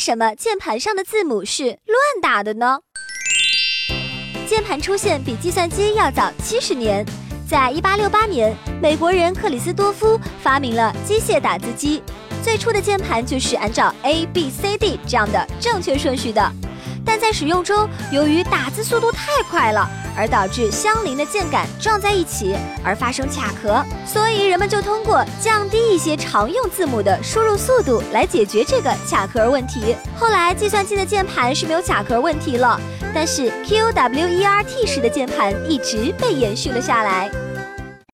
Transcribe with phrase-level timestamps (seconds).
[0.00, 2.80] 什么键盘上的字母是乱打的呢？
[4.48, 7.04] 键盘出现比计算机要早七十年，
[7.46, 12.02] 在一八六八年，美国人克里斯多夫发明了机械打字机。
[12.42, 16.50] 最初的键盘就是按照 A B C D 这样的正确顺序的，
[17.10, 19.84] 但在使用中，由于打字速度太快了，
[20.16, 22.54] 而导致相邻的键杆撞在一起
[22.84, 29.96] 而发生卡壳，所以人们就通过降低一些常用字母的输入速度来解决这个卡壳问题。
[30.16, 32.80] 后来，计算机的键盘是没有卡壳问题了，
[33.12, 37.28] 但是 Q W E R T 式的键盘一直被延续了下来。